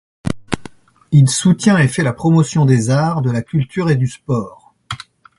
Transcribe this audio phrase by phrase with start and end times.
[1.11, 4.73] Il soutient et fait la promotion des arts, de la culture et du sport.